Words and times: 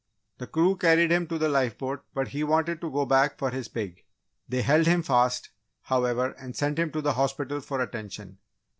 The 0.39 0.47
crew 0.47 0.77
carried 0.77 1.11
him 1.11 1.27
to 1.27 1.37
the 1.37 1.47
lifeboat 1.47 2.03
but 2.15 2.29
he 2.29 2.43
wanted 2.43 2.81
to 2.81 2.89
go 2.89 3.05
back 3.05 3.37
for 3.37 3.51
his 3.51 3.67
pig! 3.67 4.03
They 4.49 4.63
held 4.63 4.87
him 4.87 5.03
fast, 5.03 5.51
however, 5.83 6.31
and 6.39 6.55
sent 6.55 6.79
him 6.79 6.89
to 6.93 7.01
the 7.01 7.13
hospital 7.13 7.61
for 7.61 7.79
attention. 7.81 8.39